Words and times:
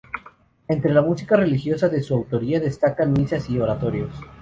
Entre 0.67 0.91
la 0.91 1.03
música 1.03 1.35
religiosa 1.35 1.87
de 1.87 2.01
su 2.01 2.15
autoría 2.15 2.59
destacan 2.59 3.13
misas 3.13 3.47
y 3.51 3.59
oratorios. 3.59 4.09